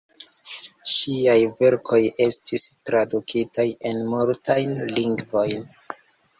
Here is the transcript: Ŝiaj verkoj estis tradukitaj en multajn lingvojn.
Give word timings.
Ŝiaj 0.93 1.35
verkoj 1.59 1.99
estis 2.25 2.65
tradukitaj 2.91 3.69
en 3.93 4.03
multajn 4.17 4.77
lingvojn. 4.99 5.73